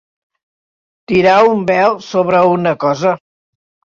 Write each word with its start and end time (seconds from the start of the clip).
Tirar 1.11 1.35
un 1.49 1.61
vel 1.71 1.95
sobre 2.07 2.41
una 2.53 2.75
cosa. 2.87 3.13